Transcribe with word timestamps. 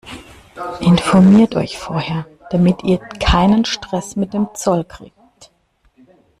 Informiert 0.79 1.55
euch 1.55 1.77
vorher, 1.77 2.25
damit 2.49 2.81
ihr 2.83 2.97
keinen 2.97 3.65
Stress 3.65 4.15
mit 4.15 4.33
dem 4.33 4.49
Zoll 4.55 4.83
kriegt! 4.83 5.51